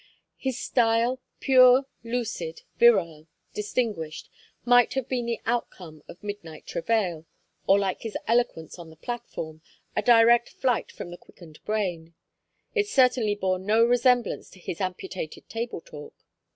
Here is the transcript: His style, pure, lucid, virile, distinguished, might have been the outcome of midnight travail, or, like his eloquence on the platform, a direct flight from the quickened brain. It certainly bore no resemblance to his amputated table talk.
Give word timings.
His 0.39 0.59
style, 0.59 1.21
pure, 1.39 1.85
lucid, 2.03 2.63
virile, 2.79 3.27
distinguished, 3.53 4.31
might 4.65 4.95
have 4.95 5.07
been 5.07 5.27
the 5.27 5.39
outcome 5.45 6.01
of 6.07 6.23
midnight 6.23 6.65
travail, 6.65 7.27
or, 7.67 7.77
like 7.77 8.01
his 8.01 8.17
eloquence 8.25 8.79
on 8.79 8.89
the 8.89 8.95
platform, 8.95 9.61
a 9.95 10.01
direct 10.01 10.49
flight 10.49 10.91
from 10.91 11.11
the 11.11 11.17
quickened 11.17 11.63
brain. 11.65 12.15
It 12.73 12.87
certainly 12.87 13.35
bore 13.35 13.59
no 13.59 13.83
resemblance 13.85 14.49
to 14.49 14.59
his 14.59 14.81
amputated 14.81 15.47
table 15.49 15.81
talk. 15.81 16.15